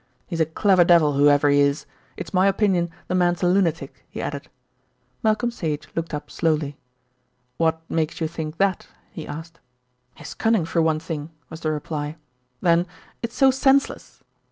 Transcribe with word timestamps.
"He's 0.25 0.41
a 0.41 0.47
clever 0.47 0.83
devil 0.83 1.13
whoever 1.13 1.47
he 1.47 1.59
is. 1.59 1.85
It's 2.17 2.33
my 2.33 2.47
opinion 2.47 2.89
the 3.07 3.13
man's 3.13 3.43
a 3.43 3.47
lunatic," 3.47 4.03
he 4.09 4.19
added. 4.19 4.47
Malcolm 5.21 5.51
Sage 5.51 5.87
looked 5.95 6.11
up 6.11 6.31
slowly. 6.31 6.75
"What 7.57 7.81
makes 7.87 8.19
you 8.19 8.27
think 8.27 8.57
that?" 8.57 8.87
he 9.11 9.27
asked. 9.27 9.59
"His 10.15 10.33
cunning, 10.33 10.65
for 10.65 10.81
one 10.81 10.99
thing," 10.99 11.29
was 11.51 11.59
the 11.59 11.71
reply. 11.71 12.15
"Then 12.61 12.87
it's 13.21 13.35
so 13.35 13.51
senseless. 13.51 14.23